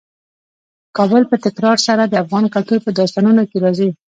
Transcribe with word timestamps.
کابل 0.97 1.23
په 1.27 1.35
تکرار 1.45 1.77
سره 1.87 2.03
د 2.07 2.13
افغان 2.23 2.45
کلتور 2.55 2.79
په 2.83 2.91
داستانونو 2.99 3.41
کې 3.49 3.57
راځي. 3.63 3.89